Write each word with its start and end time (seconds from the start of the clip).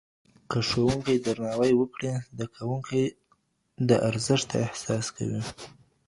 که 0.49 0.57
ښوونکی 0.67 1.15
درناوی 1.25 1.73
وکړي، 1.77 2.11
زده 2.29 2.45
کوونکي 2.55 3.03
د 3.89 3.91
ارزښته 4.09 4.55
احساس 4.67 5.05
کوي. 5.17 5.41